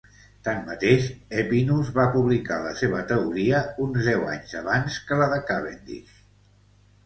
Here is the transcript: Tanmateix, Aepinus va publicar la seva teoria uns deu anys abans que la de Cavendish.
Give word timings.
Tanmateix, 0.45 1.03
Aepinus 1.41 1.91
va 1.97 2.07
publicar 2.15 2.57
la 2.65 2.73
seva 2.81 3.03
teoria 3.13 3.61
uns 3.87 4.11
deu 4.11 4.27
anys 4.39 4.59
abans 4.65 5.01
que 5.11 5.23
la 5.23 5.33
de 5.37 5.41
Cavendish. 5.55 6.21